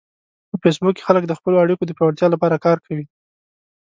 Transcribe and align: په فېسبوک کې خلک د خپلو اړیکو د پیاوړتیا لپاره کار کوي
په 0.49 0.55
فېسبوک 0.63 0.93
کې 0.97 1.05
خلک 1.07 1.23
د 1.27 1.33
خپلو 1.39 1.61
اړیکو 1.63 1.83
د 1.85 1.91
پیاوړتیا 1.97 2.27
لپاره 2.31 2.61
کار 2.65 2.77
کوي 2.85 3.05